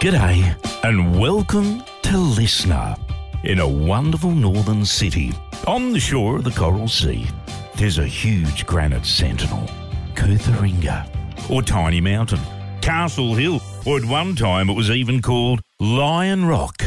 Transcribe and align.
G'day, 0.00 0.54
and 0.84 1.18
welcome 1.18 1.82
to 2.02 2.18
Listener. 2.18 2.94
In 3.42 3.58
a 3.58 3.66
wonderful 3.66 4.30
northern 4.30 4.84
city, 4.84 5.32
on 5.66 5.92
the 5.92 5.98
shore 5.98 6.36
of 6.36 6.44
the 6.44 6.52
Coral 6.52 6.86
Sea, 6.86 7.26
there's 7.74 7.98
a 7.98 8.06
huge 8.06 8.64
granite 8.64 9.04
sentinel, 9.04 9.68
Cudtheringa, 10.14 11.50
or 11.50 11.62
Tiny 11.62 12.00
Mountain, 12.00 12.38
Castle 12.80 13.34
Hill, 13.34 13.60
or 13.86 13.98
at 13.98 14.04
one 14.04 14.36
time 14.36 14.70
it 14.70 14.74
was 14.74 14.88
even 14.88 15.20
called 15.20 15.62
Lion 15.80 16.44
Rock, 16.44 16.80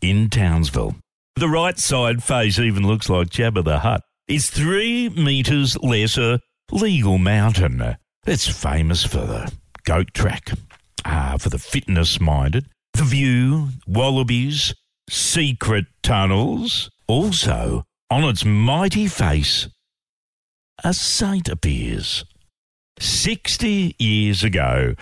in 0.00 0.30
Townsville. 0.30 0.96
The 1.36 1.48
right 1.50 1.78
side 1.78 2.22
face 2.22 2.58
even 2.58 2.86
looks 2.86 3.10
like 3.10 3.28
Jabba 3.28 3.62
the 3.62 3.80
Hutt. 3.80 4.00
It's 4.28 4.48
three 4.48 5.10
metres 5.10 5.76
lesser 5.82 6.38
Legal 6.72 7.18
Mountain. 7.18 7.96
It's 8.26 8.48
famous 8.48 9.04
for 9.04 9.26
the 9.26 9.52
goat 9.84 10.14
track, 10.14 10.52
ah, 11.04 11.36
for 11.38 11.48
the 11.48 11.58
fitness 11.58 12.20
minded, 12.20 12.66
the 12.94 13.04
view, 13.04 13.68
wallabies, 13.86 14.74
secret 15.08 15.86
tunnels. 16.02 16.90
Also, 17.06 17.84
on 18.10 18.24
its 18.24 18.44
mighty 18.44 19.06
face, 19.06 19.68
a 20.84 20.94
saint 20.94 21.48
appears. 21.48 22.24
60 22.98 23.96
years 23.98 24.44
ago, 24.44 24.94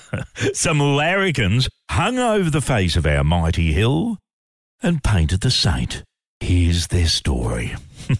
some 0.52 0.80
larrikins 0.80 1.68
hung 1.90 2.18
over 2.18 2.50
the 2.50 2.60
face 2.60 2.96
of 2.96 3.06
our 3.06 3.22
mighty 3.22 3.72
hill 3.72 4.18
and 4.82 5.04
painted 5.04 5.40
the 5.40 5.50
saint. 5.50 6.02
Here's 6.40 6.88
their 6.88 7.06
story 7.06 7.74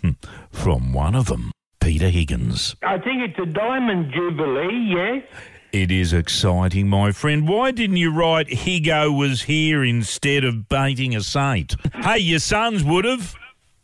from 0.51 0.93
one 0.93 1.15
of 1.15 1.27
them, 1.27 1.51
Peter 1.81 2.09
Higgins. 2.09 2.77
I 2.83 2.99
think 2.99 3.23
it's 3.23 3.39
a 3.39 3.47
diamond 3.47 4.13
jubilee, 4.13 4.95
yes. 4.97 5.25
It 5.75 5.91
is 5.91 6.13
exciting, 6.13 6.87
my 6.87 7.11
friend. 7.11 7.49
Why 7.49 7.73
didn't 7.73 7.97
you 7.97 8.13
write 8.13 8.47
Higo 8.47 9.19
was 9.19 9.43
here 9.43 9.83
instead 9.83 10.45
of 10.45 10.69
baiting 10.69 11.17
a 11.17 11.21
saint? 11.21 11.75
Hey, 11.93 12.19
your 12.19 12.39
sons 12.39 12.85
would 12.85 13.05
have. 13.05 13.35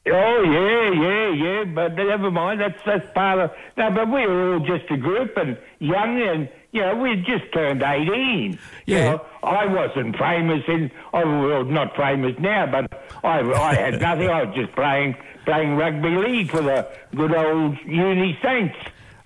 Oh 0.06 0.42
yeah, 0.44 0.92
yeah, 0.92 1.30
yeah. 1.30 1.64
But 1.64 1.96
never 1.96 2.30
mind. 2.30 2.60
That's 2.60 2.80
that's 2.86 3.12
part 3.12 3.40
of. 3.40 3.50
No, 3.76 3.90
but 3.90 4.06
we 4.06 4.24
were 4.24 4.54
all 4.54 4.60
just 4.60 4.88
a 4.88 4.96
group 4.96 5.36
and 5.36 5.58
young, 5.80 6.22
and 6.22 6.48
you 6.70 6.80
know 6.80 6.94
we 6.94 7.16
just 7.16 7.52
turned 7.52 7.82
eighteen. 7.82 8.52
You 8.86 8.96
Yeah. 8.96 9.10
know, 9.10 9.26
I 9.42 9.66
wasn't 9.66 10.16
famous 10.16 10.62
in. 10.68 10.92
Oh, 11.12 11.26
well, 11.48 11.64
not 11.64 11.96
famous 11.96 12.36
now, 12.38 12.66
but 12.66 13.02
I 13.24 13.40
I 13.40 13.74
had 13.74 14.00
nothing. 14.00 14.28
I 14.30 14.44
was 14.44 14.54
just 14.54 14.70
playing 14.76 15.16
playing 15.44 15.74
rugby 15.74 16.10
league 16.10 16.50
for 16.52 16.62
the 16.62 16.86
good 17.16 17.34
old 17.34 17.78
Uni 17.84 18.38
Saints. 18.40 18.76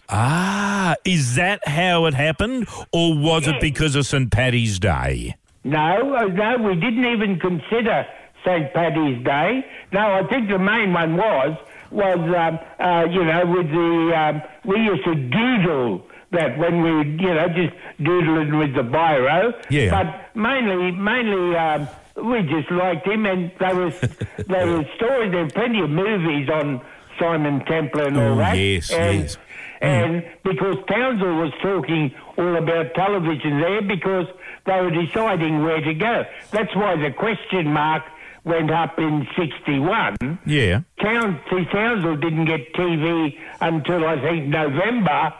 Ah, 0.08 0.94
is 1.04 1.36
that 1.36 1.66
how 1.66 2.04
it 2.06 2.14
happened? 2.14 2.68
Or 2.92 3.16
was 3.16 3.46
it 3.46 3.60
because 3.60 3.94
of 3.96 4.06
St. 4.06 4.30
Paddy's 4.30 4.78
Day? 4.78 5.36
No, 5.64 6.14
uh, 6.14 6.24
no, 6.26 6.58
we 6.58 6.74
didn't 6.74 7.06
even 7.06 7.38
consider 7.40 8.06
St. 8.44 8.72
Paddy's 8.74 9.24
Day. 9.24 9.64
No, 9.92 10.12
I 10.12 10.22
think 10.28 10.48
the 10.50 10.58
main 10.58 10.92
one 10.92 11.16
was 11.16 11.56
was 11.90 12.18
um, 12.18 12.58
uh, 12.80 13.06
you 13.10 13.24
know 13.24 13.46
with 13.46 13.70
the 13.70 14.12
um, 14.18 14.42
we 14.64 14.80
used 14.80 15.04
to 15.04 15.14
doodle 15.14 16.04
that 16.32 16.58
when 16.58 16.82
we 16.82 16.90
you 17.22 17.34
know 17.34 17.48
just 17.48 17.72
doodling 18.02 18.58
with 18.58 18.74
the 18.74 18.82
biro. 18.82 19.54
Yeah. 19.70 19.90
But 20.02 20.36
mainly, 20.36 20.90
mainly. 20.92 21.56
Um, 21.56 21.88
we 22.16 22.42
just 22.42 22.70
liked 22.70 23.06
him, 23.08 23.26
and 23.26 23.50
there 23.58 23.74
was 23.74 23.98
there 24.46 24.66
was 24.66 24.86
stories. 24.96 25.32
There 25.32 25.44
were 25.44 25.50
plenty 25.50 25.80
of 25.80 25.90
movies 25.90 26.48
on 26.48 26.80
Simon 27.18 27.64
Templar 27.64 28.04
and 28.08 28.16
all 28.18 28.32
Oh, 28.34 28.36
that. 28.36 28.54
yes, 28.56 28.90
and, 28.92 29.20
yes. 29.22 29.36
Mm. 29.84 30.04
and 30.04 30.24
because 30.42 30.76
Townsville 30.88 31.36
was 31.36 31.52
talking 31.62 32.14
all 32.36 32.56
about 32.56 32.94
television 32.94 33.60
there 33.60 33.82
because 33.82 34.26
they 34.66 34.80
were 34.80 34.90
deciding 34.90 35.62
where 35.62 35.80
to 35.80 35.94
go. 35.94 36.24
That's 36.50 36.74
why 36.74 36.96
the 36.96 37.10
question 37.10 37.66
mark 37.72 38.02
went 38.44 38.70
up 38.70 38.98
in 38.98 39.26
61. 39.36 40.38
Yeah. 40.46 40.80
Town, 41.00 41.40
see, 41.50 41.64
Townsville 41.72 42.16
didn't 42.16 42.44
get 42.46 42.72
TV 42.74 43.38
until 43.60 44.06
I 44.06 44.20
think 44.20 44.48
November 44.48 45.32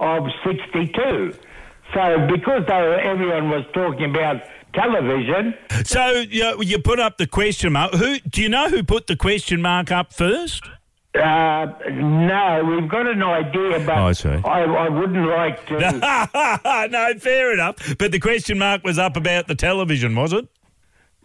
of 0.00 0.24
62. 0.44 1.34
So 1.94 2.26
because 2.28 2.66
they 2.66 2.74
were, 2.74 3.00
everyone 3.00 3.50
was 3.50 3.64
talking 3.72 4.10
about 4.10 4.42
television, 4.74 5.54
So 5.84 6.10
you, 6.28 6.62
you 6.62 6.78
put 6.78 7.00
up 7.00 7.16
the 7.18 7.26
question 7.26 7.72
mark. 7.72 7.94
Who 7.94 8.18
do 8.20 8.42
you 8.42 8.48
know 8.48 8.68
who 8.68 8.82
put 8.82 9.06
the 9.06 9.16
question 9.16 9.62
mark 9.62 9.90
up 9.90 10.12
first? 10.12 10.62
Uh, 11.14 11.66
no, 11.90 12.64
we've 12.68 12.88
got 12.88 13.06
an 13.06 13.22
idea, 13.22 13.80
but 13.84 13.96
Oh, 13.98 14.06
I 14.08 14.12
see. 14.12 14.28
I, 14.28 14.62
I 14.62 14.88
wouldn't 14.88 15.26
like 15.26 15.66
to. 15.66 16.88
no, 16.90 17.12
fair 17.18 17.52
enough. 17.52 17.96
But 17.98 18.12
the 18.12 18.18
question 18.20 18.58
mark 18.58 18.84
was 18.84 18.98
up 18.98 19.16
about 19.16 19.46
the 19.48 19.54
television, 19.54 20.14
was 20.14 20.32
it? 20.32 20.46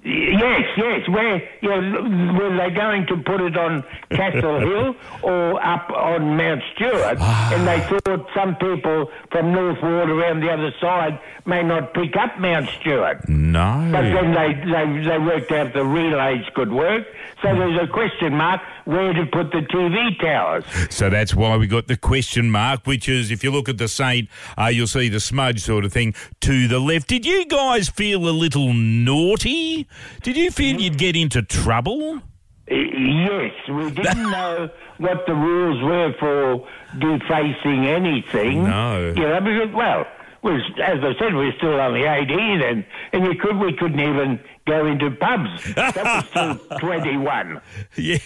Yes, 0.06 0.64
yes. 0.76 1.08
Where 1.08 1.38
you 1.62 1.70
know, 1.70 2.34
were 2.38 2.58
they 2.58 2.70
going 2.76 3.08
to 3.08 3.18
put 3.18 3.40
it 3.42 3.56
on 3.58 3.84
Castle 4.12 4.60
Hill 4.68 4.96
or 5.22 5.64
up 5.66 5.90
on 5.92 6.36
Mount 6.36 6.62
Stewart? 6.76 7.18
and 7.20 7.68
they 7.68 7.80
thought 7.88 8.28
some 8.36 8.56
people 8.58 9.10
from 9.32 9.54
North 9.54 9.82
Ward 9.82 10.10
around 10.10 10.42
the 10.42 10.52
other 10.52 10.72
side 10.82 11.20
may 11.46 11.64
not 11.64 11.94
pick 11.94 12.16
up 12.18 12.38
Mount 12.40 12.70
Stewart. 12.82 13.28
No. 13.30 13.90
But 13.92 14.02
then 14.02 14.34
they, 14.34 14.54
they, 14.72 15.08
they 15.08 15.20
worked 15.20 15.52
out 15.52 15.74
the 15.74 15.86
relays 15.86 16.46
could 16.54 16.72
work. 16.72 17.06
So 17.42 17.54
there's 17.56 17.82
a 17.82 17.88
question 17.88 18.36
mark 18.36 18.62
where 18.86 19.14
to 19.14 19.26
put 19.26 19.52
the 19.52 19.60
TV 19.60 20.20
towers. 20.20 20.64
So 20.90 21.10
that's 21.10 21.34
why 21.36 21.56
we 21.58 21.68
got 21.68 21.88
the 21.88 21.98
question 21.98 22.50
mark, 22.50 22.86
which 22.86 23.08
is 23.08 23.32
if 23.32 23.44
you 23.44 23.52
look 23.52 23.70
at 23.70 23.78
the 23.78 23.88
Saint, 23.88 24.30
uh, 24.58 24.66
you'll 24.68 24.88
see 24.88 25.10
the 25.10 25.20
smudge 25.20 25.62
sort 25.62 25.86
of 25.86 25.94
thing 25.94 26.14
to 26.42 26.68
the 26.68 26.80
left. 26.80 27.08
Did 27.08 27.26
you 27.26 27.46
guys 27.46 27.90
feel 27.90 28.28
a 28.28 28.32
little 28.32 28.74
naughty? 28.74 29.88
Did 30.22 30.38
you 30.38 30.52
feel 30.52 30.80
you'd 30.80 30.98
get 30.98 31.16
into 31.16 31.42
trouble? 31.42 32.22
Yes, 32.68 33.52
we 33.70 33.92
didn't 33.92 34.32
know 34.32 34.70
what 34.98 35.26
the 35.28 35.34
rules 35.34 35.82
were 35.84 36.14
for 36.20 36.68
defacing 36.98 37.86
anything. 37.86 38.64
No. 38.64 39.14
You 39.16 39.28
know, 39.28 39.42
because, 39.42 39.74
well, 39.76 40.06
we 40.44 40.56
as 40.84 41.00
I 41.04 41.14
said, 41.20 41.34
we 41.34 41.48
are 41.48 41.58
still 41.58 41.74
only 41.80 42.04
18 42.04 42.62
and, 42.62 42.86
and 43.14 43.26
you 43.26 43.36
could, 43.40 43.58
we 43.58 43.74
couldn't 43.74 44.00
even 44.00 44.40
go 44.68 44.86
into 44.86 45.12
pubs. 45.12 45.74
That 45.76 45.96
was 45.96 46.26
still 46.60 46.78
21. 46.80 47.62
Yeah. 47.98 48.18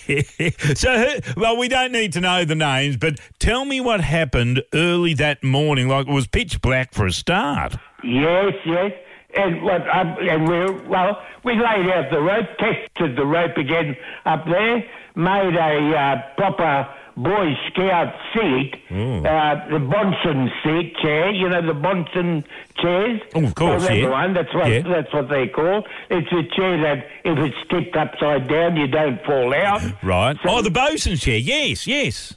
So, 0.76 0.98
who- 1.22 1.40
well, 1.42 1.58
we 1.58 1.68
don't 1.68 1.92
need 1.92 2.14
to 2.14 2.22
know 2.22 2.44
the 2.46 2.56
names, 2.56 2.98
but 2.98 3.20
tell 3.40 3.66
me 3.66 3.80
what 3.82 4.02
happened 4.02 4.64
early 4.74 5.14
that 5.16 5.44
morning. 5.44 5.88
Like 5.88 6.08
it 6.08 6.12
was 6.14 6.28
pitch 6.28 6.62
black 6.62 6.94
for 6.94 7.06
a 7.06 7.12
start. 7.12 7.76
Yes, 8.04 8.54
yes. 8.66 8.92
And 9.36 9.62
what? 9.62 9.82
Um, 9.96 10.16
and 10.22 10.48
we 10.48 10.88
well, 10.88 11.22
we 11.44 11.54
laid 11.54 11.88
out 11.90 12.10
the 12.12 12.20
rope, 12.22 12.48
tested 12.58 13.16
the 13.18 13.26
rope 13.26 13.58
again 13.58 13.96
up 14.26 14.46
there, 14.46 14.84
made 15.16 15.56
a 15.56 15.96
uh, 15.98 16.22
proper 16.38 16.88
Boy 17.18 17.58
Scout 17.68 18.14
seat, 18.34 18.76
uh, 18.92 19.68
the 19.70 19.80
Bonson 19.80 20.50
seat 20.64 20.96
chair. 21.02 21.32
You 21.32 21.50
know 21.50 21.66
the 21.66 21.74
Bonson 21.74 22.44
chairs. 22.78 23.20
Oh, 23.34 23.44
of 23.44 23.56
course, 23.56 23.84
Oh, 23.84 23.88
that's 23.88 23.96
yeah. 23.96 24.06
the 24.06 24.12
one. 24.12 24.34
That's 24.34 24.54
what 24.54 24.70
Yeah. 24.72 24.82
that's 24.82 25.12
what 25.12 25.28
they 25.28 25.48
call. 25.48 25.84
It's 26.12 26.32
a 26.32 26.44
chair 26.56 26.80
that 26.84 27.08
if 27.26 27.38
it's 27.40 27.58
tipped 27.70 27.96
upside 27.96 28.48
down, 28.48 28.78
you 28.78 28.86
don't 28.88 29.20
fall 29.26 29.54
out. 29.54 29.82
Right. 30.04 30.38
So- 30.44 30.50
oh, 30.50 30.62
the 30.62 30.70
bosun's 30.70 31.22
chair. 31.22 31.38
Yes, 31.38 31.88
yes. 31.88 32.36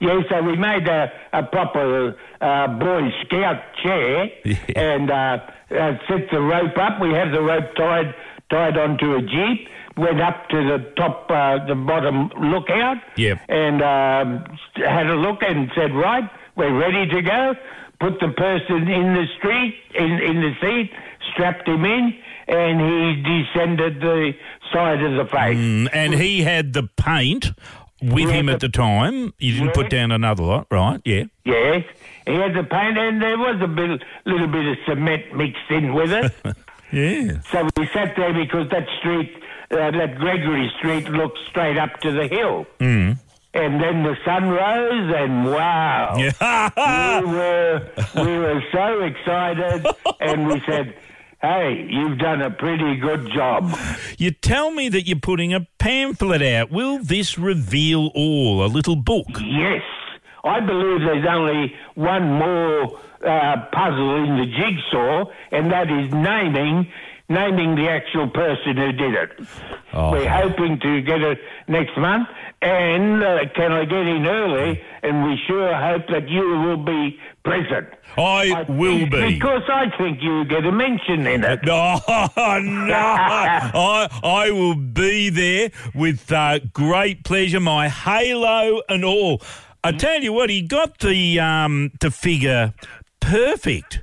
Yeah, 0.00 0.20
so 0.30 0.42
we 0.42 0.56
made 0.56 0.86
a, 0.88 1.10
a 1.32 1.42
proper 1.42 2.16
uh, 2.40 2.66
Boy 2.68 3.10
Scout 3.24 3.62
chair 3.82 4.28
Yeah. 4.44 4.56
and 4.76 5.10
uh, 5.10 5.38
uh, 5.70 5.98
set 6.08 6.30
the 6.30 6.40
rope 6.40 6.76
up. 6.78 7.00
We 7.00 7.10
have 7.14 7.32
the 7.32 7.40
rope 7.42 7.74
tied 7.74 8.14
tied 8.50 8.76
onto 8.76 9.14
a 9.14 9.22
jeep. 9.22 9.68
Went 9.96 10.20
up 10.20 10.48
to 10.50 10.56
the 10.56 10.92
top, 10.96 11.30
uh, 11.30 11.64
the 11.66 11.74
bottom 11.74 12.30
lookout. 12.40 12.98
Yep. 13.16 13.38
And 13.48 13.82
um, 13.82 14.58
had 14.76 15.06
a 15.08 15.14
look 15.16 15.42
and 15.42 15.70
said, 15.74 15.94
right, 15.94 16.28
we're 16.56 16.76
ready 16.78 17.08
to 17.10 17.22
go. 17.22 17.54
Put 17.98 18.18
the 18.20 18.28
person 18.28 18.88
in 18.88 19.14
the 19.14 19.26
street, 19.38 19.74
in, 19.94 20.10
in 20.20 20.40
the 20.40 20.54
seat, 20.60 20.90
strapped 21.32 21.68
him 21.68 21.84
in, 21.84 22.14
and 22.48 22.80
he 22.80 23.22
descended 23.22 24.00
the 24.00 24.32
side 24.72 25.02
of 25.02 25.16
the 25.16 25.26
face. 25.30 25.58
Mm, 25.58 25.88
and 25.92 26.14
he 26.14 26.42
had 26.42 26.72
the 26.72 26.84
paint 26.96 27.50
with 28.00 28.30
him 28.30 28.46
the- 28.46 28.52
at 28.52 28.60
the 28.60 28.70
time. 28.70 29.34
You 29.38 29.52
didn't 29.58 29.74
put 29.74 29.90
down 29.90 30.12
another 30.12 30.42
lot, 30.44 30.66
right? 30.70 31.00
Yeah. 31.04 31.24
Yes, 31.44 31.84
he 32.26 32.34
had 32.34 32.54
the 32.54 32.62
paint, 32.64 32.96
and 32.96 33.20
there 33.20 33.36
was 33.36 33.60
a 33.60 33.66
bit, 33.68 34.02
little 34.24 34.46
bit 34.46 34.64
of 34.66 34.76
cement 34.86 35.36
mixed 35.36 35.70
in 35.70 35.92
with 35.92 36.12
it. 36.12 36.32
Yeah. 36.92 37.40
so 37.52 37.68
we 37.76 37.86
sat 37.94 38.16
there 38.16 38.32
because 38.34 38.68
that 38.70 38.84
street, 38.98 39.32
uh, 39.70 39.90
that 39.90 40.16
Gregory 40.18 40.70
Street, 40.78 41.08
looked 41.08 41.38
straight 41.48 41.78
up 41.78 42.00
to 42.00 42.10
the 42.12 42.26
hill. 42.28 42.66
Mm. 42.78 43.18
And 43.52 43.82
then 43.82 44.04
the 44.04 44.16
sun 44.24 44.48
rose, 44.48 45.12
and 45.16 45.44
wow, 45.46 46.14
Yeah. 46.18 47.20
we 47.20 47.26
were 47.26 47.90
we 48.24 48.38
were 48.38 48.62
so 48.72 49.00
excited, 49.02 49.86
and 50.20 50.46
we 50.46 50.60
said, 50.60 50.94
"Hey, 51.42 51.84
you've 51.90 52.18
done 52.18 52.42
a 52.42 52.50
pretty 52.52 52.96
good 52.98 53.28
job." 53.34 53.76
you 54.18 54.30
tell 54.30 54.70
me 54.70 54.88
that 54.90 55.08
you're 55.08 55.18
putting 55.18 55.52
a 55.52 55.66
pamphlet 55.80 56.42
out. 56.42 56.70
Will 56.70 57.00
this 57.02 57.38
reveal 57.38 58.12
all? 58.14 58.64
A 58.64 58.68
little 58.68 58.94
book? 58.94 59.26
Yes, 59.40 59.82
I 60.44 60.60
believe 60.60 61.00
there's 61.00 61.26
only 61.28 61.74
one 61.96 62.30
more 62.34 63.00
uh, 63.26 63.66
puzzle 63.72 64.14
in 64.24 64.36
the 64.38 64.46
jigsaw, 64.46 65.24
and 65.50 65.72
that 65.72 65.90
is 65.90 66.12
naming 66.12 66.86
naming 67.30 67.76
the 67.76 67.88
actual 67.88 68.28
person 68.28 68.76
who 68.76 68.92
did 68.92 69.14
it. 69.14 69.30
Oh. 69.92 70.10
We're 70.12 70.28
hoping 70.28 70.78
to 70.80 71.00
get 71.00 71.22
it 71.22 71.38
next 71.68 71.96
month. 71.96 72.28
And 72.60 73.22
uh, 73.22 73.38
can 73.54 73.72
I 73.72 73.86
get 73.86 74.06
in 74.06 74.26
early? 74.26 74.82
And 75.02 75.24
we 75.24 75.38
sure 75.46 75.74
hope 75.74 76.08
that 76.08 76.28
you 76.28 76.42
will 76.58 76.76
be 76.76 77.18
present. 77.42 77.88
I 78.18 78.66
will 78.68 78.98
think- 78.98 79.12
be. 79.12 79.34
Because 79.34 79.62
I 79.72 79.86
think 79.96 80.18
you'll 80.20 80.44
get 80.44 80.66
a 80.66 80.72
mention 80.72 81.26
in 81.26 81.44
it. 81.44 81.60
No, 81.64 82.00
no. 82.08 82.10
I, 82.36 84.08
I 84.22 84.50
will 84.50 84.74
be 84.74 85.30
there 85.30 85.70
with 85.94 86.30
uh, 86.30 86.58
great 86.74 87.24
pleasure, 87.24 87.60
my 87.60 87.88
halo 87.88 88.82
and 88.88 89.04
all. 89.04 89.40
I 89.82 89.92
tell 89.92 90.20
you 90.20 90.34
what, 90.34 90.50
he 90.50 90.60
got 90.60 90.98
the 90.98 91.40
um, 91.40 91.92
the 92.00 92.10
figure 92.10 92.74
perfect. 93.20 94.00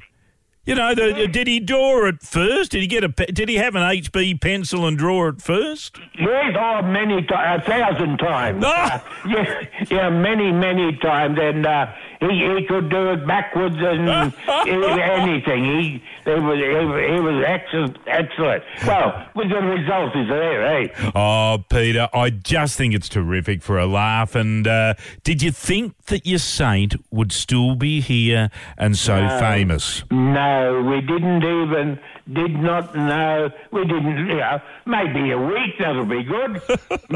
You 0.67 0.75
know, 0.75 0.93
the, 0.93 1.29
did 1.29 1.47
he 1.47 1.61
draw 1.61 2.07
it 2.07 2.21
first? 2.21 2.71
Did 2.71 2.81
he 2.81 2.87
get 2.87 3.01
a? 3.01 3.07
Did 3.07 3.47
he 3.47 3.55
have 3.55 3.75
an 3.75 3.83
HB 3.83 4.41
pencil 4.41 4.85
and 4.85 4.97
draw 4.97 5.29
it 5.29 5.41
first? 5.41 5.97
Yes, 6.19 6.57
oh, 6.59 6.81
many 6.81 7.23
times, 7.23 7.63
a 7.63 7.65
thousand 7.65 8.17
times. 8.17 8.65
Uh, 8.65 8.99
yeah, 9.29 9.65
yeah, 9.89 10.09
many, 10.09 10.51
many 10.51 10.97
times, 10.97 11.37
and 11.39 11.65
uh, 11.65 11.87
he 12.19 12.55
he 12.57 12.65
could 12.67 12.89
do 12.89 13.11
it 13.11 13.27
backwards 13.27 13.75
and 13.79 14.09
anything. 14.67 15.63
He 15.65 16.03
it 16.25 16.41
was 16.41 16.57
he, 16.57 17.13
he 17.13 17.19
was 17.19 17.43
excellent, 17.45 17.97
excellent. 18.07 18.63
Well, 18.85 19.27
with 19.35 19.49
the 19.49 19.61
result 19.61 20.15
is 20.15 20.27
there, 20.27 20.81
eh? 20.83 20.87
Oh, 21.15 21.63
Peter, 21.69 22.09
I 22.13 22.29
just 22.29 22.77
think 22.77 22.93
it's 22.93 23.09
terrific 23.09 23.61
for 23.61 23.77
a 23.77 23.85
laugh. 23.85 24.35
And 24.35 24.67
uh, 24.67 24.95
did 25.23 25.41
you 25.41 25.51
think 25.51 25.95
that 26.07 26.25
your 26.25 26.39
saint 26.39 26.95
would 27.11 27.31
still 27.31 27.75
be 27.75 28.01
here 28.01 28.49
and 28.77 28.97
so 28.97 29.27
No. 29.27 29.39
famous? 29.39 30.03
No, 30.11 30.83
we 30.89 31.01
didn't 31.01 31.43
even 31.43 31.99
did 32.33 32.51
not 32.59 32.95
know. 32.95 33.49
We 33.71 33.81
didn't, 33.85 34.17
you 34.27 34.35
know, 34.37 34.59
maybe 34.85 35.31
a 35.31 35.37
week 35.37 35.75
that'll 35.79 36.05
be 36.05 36.23
good, 36.23 36.61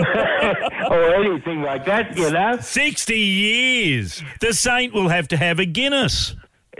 or 0.89 1.15
anything 1.15 1.61
like 1.61 1.85
that, 1.85 2.17
you 2.17 2.31
know. 2.31 2.57
60 2.59 3.15
years. 3.17 4.23
The 4.39 4.53
saint 4.53 4.93
will 4.93 5.09
have 5.09 5.27
to 5.29 5.37
have 5.37 5.59
a 5.59 5.65
Guinness. 5.65 6.35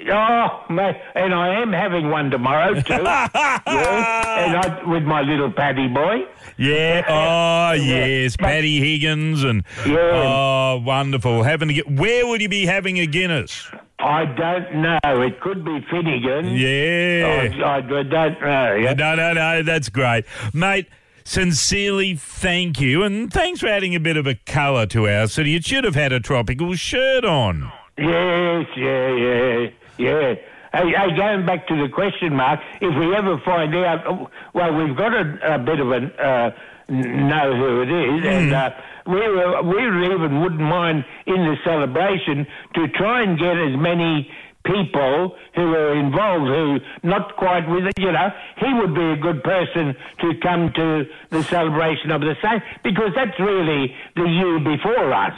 Oh, 0.10 0.64
mate, 0.70 0.96
and 1.14 1.34
I 1.34 1.62
am 1.62 1.74
having 1.74 2.10
one 2.10 2.32
tomorrow 2.32 2.74
too. 2.74 2.94
yeah, 3.04 4.46
and 4.46 4.58
I, 4.58 4.84
with 4.90 5.04
my 5.04 5.22
little 5.22 5.52
Paddy 5.52 5.88
boy. 5.88 6.26
Yeah. 6.58 7.02
Oh, 7.72 7.74
yes. 7.74 8.36
Paddy 8.36 8.80
Higgins 8.80 9.44
and 9.44 9.64
Yeah. 9.86 9.98
oh, 9.98 10.82
wonderful. 10.86 11.44
Having 11.44 11.68
to 11.70 11.74
get. 11.76 11.90
Where 11.92 12.26
would 12.28 12.42
you 12.42 12.50
be 12.50 12.66
having 12.66 13.00
a 13.00 13.06
Guinness? 13.06 13.70
I 14.04 14.26
don't 14.26 14.82
know. 14.82 15.22
It 15.22 15.40
could 15.42 15.64
be 15.64 15.86
Finnegan. 15.90 16.46
Yeah. 16.56 17.50
I, 17.64 17.78
I 17.78 17.82
don't 17.82 18.10
know. 18.10 18.76
Yeah. 18.76 18.94
No, 18.94 19.16
no, 19.16 19.34
no. 19.34 19.64
That's 19.64 19.90
great, 19.90 20.26
mate. 20.54 20.88
Sincerely, 21.24 22.16
thank 22.16 22.82
you, 22.82 23.04
and 23.04 23.32
thanks 23.32 23.60
for 23.60 23.68
adding 23.68 23.94
a 23.94 24.00
bit 24.00 24.18
of 24.18 24.26
a 24.26 24.34
colour 24.48 24.88
to 24.88 25.08
our 25.08 25.28
city. 25.28 25.56
It 25.56 25.64
should 25.64 25.84
have 25.84 25.94
had 25.94 26.12
a 26.12 26.20
tropical 26.20 26.74
shirt 26.74 27.24
on. 27.24 27.72
Yes, 27.98 28.66
yeah, 28.76 29.16
yeah, 29.16 29.68
yeah. 29.98 30.36
Hey, 30.74 30.90
hey, 30.90 31.16
going 31.16 31.46
back 31.46 31.68
to 31.68 31.76
the 31.76 31.90
question 31.90 32.34
mark, 32.34 32.60
if 32.82 32.98
we 32.98 33.16
ever 33.16 33.38
find 33.46 33.76
out, 33.76 34.08
oh, 34.08 34.30
well, 34.54 34.74
we've 34.74 34.98
got 34.98 35.14
a, 35.14 35.56
a 35.56 35.60
bit 35.60 35.80
of 35.80 35.92
a 35.92 35.98
uh, 36.20 36.52
know 36.92 37.56
who 37.56 37.82
it 37.82 37.90
is, 37.90 38.26
and 38.26 38.54
uh, 38.54 38.70
we 39.08 39.16
were, 39.16 39.64
we 39.64 40.06
even 40.06 40.42
wouldn't 40.42 40.62
mind 40.62 41.06
in 41.26 41.36
the 41.36 41.56
celebration 41.64 42.46
to 42.76 42.88
try 42.90 43.24
and 43.24 43.40
get 43.40 43.58
as 43.58 43.76
many 43.78 44.30
people 44.64 45.36
who 45.56 45.74
are 45.74 45.96
involved 45.96 46.46
who 46.46 46.80
not 47.08 47.36
quite 47.38 47.68
with 47.68 47.86
it, 47.86 47.94
you 47.98 48.12
know, 48.12 48.30
he 48.58 48.74
would 48.74 48.94
be 48.94 49.12
a 49.12 49.16
good 49.18 49.44
person 49.44 49.96
to 50.20 50.34
come 50.42 50.72
to 50.76 51.06
the 51.30 51.44
celebration 51.44 52.12
of 52.12 52.22
the 52.22 52.36
saint 52.42 52.62
because 52.84 53.10
that's 53.16 53.40
really 53.40 53.96
the 54.16 54.24
year 54.26 54.60
before 54.60 55.14
us. 55.14 55.34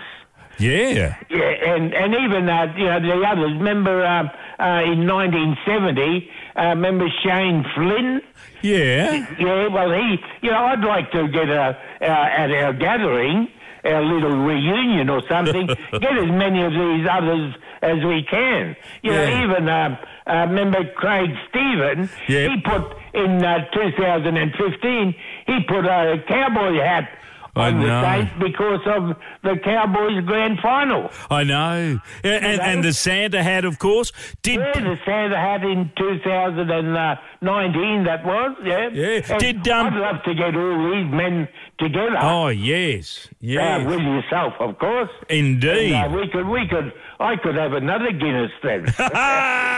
Yeah. 0.59 1.17
Yeah, 1.29 1.41
and, 1.41 1.93
and 1.93 2.13
even 2.13 2.47
uh, 2.47 2.73
you 2.77 2.85
know 2.85 2.99
the 2.99 3.27
others. 3.27 3.53
Remember 3.53 4.05
uh, 4.05 4.23
uh, 4.59 4.83
in 4.83 5.07
1970, 5.07 6.29
uh, 6.57 6.69
remember 6.69 7.07
Shane 7.23 7.65
Flynn? 7.75 8.21
Yeah. 8.61 9.27
Yeah, 9.39 9.67
well 9.67 9.91
he, 9.91 10.17
you 10.41 10.51
know, 10.51 10.57
I'd 10.65 10.83
like 10.83 11.11
to 11.11 11.27
get 11.27 11.49
a 11.49 11.77
uh, 12.01 12.05
at 12.05 12.51
our 12.51 12.73
gathering, 12.73 13.49
our 13.83 14.01
little 14.03 14.37
reunion 14.45 15.09
or 15.09 15.21
something, 15.27 15.67
get 15.91 16.17
as 16.17 16.29
many 16.31 16.63
of 16.63 16.71
these 16.71 17.07
others 17.11 17.53
as 17.81 17.97
we 18.05 18.23
can. 18.29 18.75
You 19.01 19.11
Yeah. 19.11 19.29
know, 19.29 19.43
even 19.43 19.69
um, 19.69 19.97
uh, 20.25 20.45
remember 20.49 20.85
Craig 20.93 21.31
Stephen? 21.49 22.09
Yeah. 22.29 22.47
He 22.49 22.61
put 22.61 22.95
in 23.13 23.43
uh, 23.43 23.65
2015, 23.73 25.15
he 25.47 25.59
put 25.67 25.85
a 25.85 26.23
cowboy 26.27 26.79
hat. 26.79 27.09
I 27.55 27.67
on 27.67 27.81
the 27.81 27.87
know. 27.87 28.29
Because 28.39 28.79
of 28.87 29.15
the 29.43 29.59
Cowboys' 29.63 30.25
grand 30.25 30.57
final. 30.59 31.11
I 31.29 31.43
know. 31.43 31.99
And, 32.23 32.45
and, 32.45 32.61
and 32.61 32.83
the 32.83 32.93
Santa 32.93 33.43
hat, 33.43 33.63
of 33.63 33.77
course. 33.77 34.11
Did 34.41 34.59
Yeah, 34.59 34.71
the 34.73 34.97
Santa 35.05 35.37
hat 35.37 35.63
in 35.63 35.91
2019, 35.95 38.03
that 38.05 38.25
was, 38.25 38.57
yeah. 38.63 38.89
Yeah. 38.91 39.21
And 39.29 39.39
Did, 39.39 39.67
um, 39.69 39.87
I'd 39.87 39.93
love 39.99 40.23
to 40.23 40.33
get 40.33 40.55
all 40.55 40.91
these 40.91 41.11
men 41.13 41.47
together. 41.79 42.17
Oh 42.21 42.47
yes, 42.49 43.27
Uh, 43.31 43.35
yes, 43.41 43.87
with 43.87 43.99
yourself, 43.99 44.53
of 44.59 44.77
course. 44.79 45.09
indeed. 45.29 45.93
Uh, 45.93 46.09
we 46.09 46.27
could, 46.29 46.47
we 46.47 46.67
could, 46.67 46.91
I 47.19 47.35
could 47.35 47.55
have 47.55 47.73
another 47.73 48.11
Guinness 48.11 48.51
then. 48.63 48.85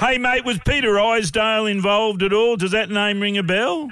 Hey 0.00 0.18
mate, 0.18 0.44
was 0.44 0.58
Peter 0.66 0.98
Isdale 0.98 1.70
involved 1.70 2.24
at 2.24 2.32
all? 2.32 2.56
Does 2.56 2.72
that 2.72 2.90
name 2.90 3.20
ring 3.20 3.38
a 3.38 3.42
bell? 3.44 3.88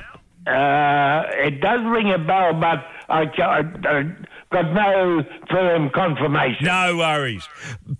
Uh, 0.49 1.23
it 1.47 1.61
does 1.61 1.81
ring 1.85 2.13
a 2.13 2.19
bell, 2.19 2.55
but 2.55 2.85
I, 3.09 3.27
ca- 3.27 3.63
I, 3.85 4.03
got 4.51 4.73
no 4.73 5.23
firm 5.51 5.91
confirmation. 5.91 6.65
No 6.65 6.97
worries. 6.97 7.47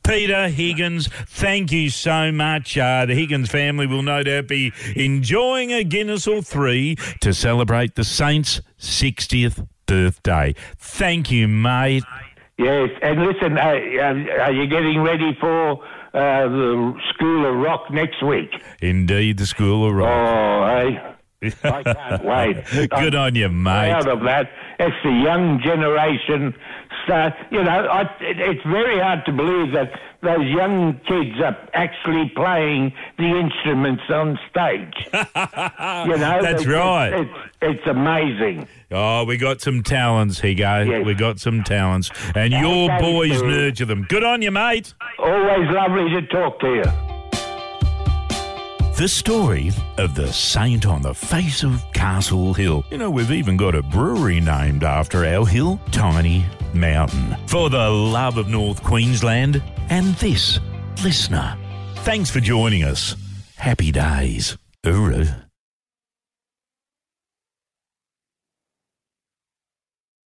Peter 0.03 0.49
Higgins, 0.49 1.09
thank 1.27 1.73
you 1.73 1.91
so 1.91 2.33
much. 2.33 2.79
Uh, 2.79 3.07
the 3.07 3.15
Higgins 3.15 3.51
family 3.51 3.87
will 3.87 4.03
no 4.03 4.23
doubt 4.23 4.49
be 4.49 4.73
enjoying 4.97 5.73
a 5.73 5.85
Guinness 5.85 6.27
or 6.27 6.43
three 6.43 6.97
to 7.21 7.35
celebrate 7.35 7.95
the 7.95 8.05
Saints' 8.05 8.61
60th 8.79 9.67
birthday. 9.87 10.55
Thank 10.79 11.31
you, 11.31 11.49
mate. 11.49 12.05
Yes, 12.59 12.91
and 13.03 13.23
listen, 13.23 13.57
uh, 13.57 13.61
uh, 13.61 14.43
are 14.43 14.53
you 14.53 14.67
getting 14.67 15.01
ready 15.01 15.37
for 15.39 15.85
uh, 16.15 16.49
the 16.49 16.95
School 17.15 17.47
of 17.47 17.55
Rock 17.57 17.91
next 17.91 18.23
week? 18.23 18.51
Indeed, 18.81 19.39
the 19.39 19.47
School 19.47 19.89
of 19.89 19.95
Rock. 19.95 20.09
Oh, 20.09 20.67
hey. 20.67 21.15
I 21.63 21.83
can't 21.85 22.25
wait. 22.25 22.89
Good 22.91 23.15
on 23.15 23.35
you, 23.37 23.49
mate. 23.49 23.91
proud 23.91 24.09
of 24.09 24.21
that. 24.25 24.51
It's 24.81 24.97
the 25.05 25.11
young 25.11 25.61
generation. 25.65 26.55
Start, 27.05 27.35
you 27.51 27.63
know, 27.63 27.71
I, 27.71 28.03
it, 28.21 28.41
it's 28.41 28.63
very 28.65 28.99
hard 28.99 29.25
to 29.27 29.33
believe 29.33 29.73
that 29.73 29.93
those 30.21 30.45
young 30.47 30.99
kids 31.07 31.41
are 31.41 31.57
actually 31.75 32.31
playing 32.35 32.93
the 33.19 33.39
instruments 33.39 34.03
on 34.11 34.39
stage. 34.51 34.93
you 35.13 36.17
know, 36.19 36.43
That's 36.43 36.63
It's- 36.63 36.67
right. 36.67 37.13
It's, 37.15 37.31
it's 37.63 37.87
amazing. 37.87 38.67
Oh, 38.91 39.25
we 39.25 39.37
got 39.37 39.61
some 39.61 39.83
talents, 39.83 40.41
Higo. 40.41 40.87
Yes. 40.89 41.07
We 41.07 41.15
got 41.15 41.39
some 41.39 41.63
talents. 41.63 42.11
And 42.35 42.53
your 42.53 42.89
boys 42.99 43.41
nurture 43.43 43.85
them. 43.85 44.07
Good 44.09 44.25
on 44.25 44.43
you, 44.43 44.51
mate. 44.51 44.95
Always 45.19 45.71
lovely 45.71 46.09
to 46.11 46.27
talk 46.29 46.59
to 46.61 46.75
you. 46.75 47.08
The 48.99 49.07
story 49.07 49.71
of 49.97 50.17
the 50.17 50.27
saint 50.33 50.85
on 50.85 51.03
the 51.03 51.15
face 51.15 51.63
of 51.63 51.85
Castle 51.93 52.53
Hill. 52.53 52.83
You 52.91 52.99
know, 52.99 53.13
we've 53.13 53.31
even 53.31 53.57
got 53.57 53.77
a 53.77 53.81
brewery 53.81 54.41
named 54.41 54.83
after 54.83 55.25
our 55.25 55.47
hill, 55.47 55.79
Tiny 55.93 56.45
Mountain. 56.75 57.37
For 57.47 57.71
the 57.71 57.89
love 57.89 58.39
of 58.39 58.49
North 58.49 58.83
Queensland 58.83 59.63
and 59.89 60.17
this 60.17 60.59
listener. 61.05 61.57
Thanks 61.99 62.29
for 62.29 62.41
joining 62.41 62.83
us. 62.83 63.15
Happy 63.55 63.93
days. 63.93 64.59
Hooroo. 64.83 65.48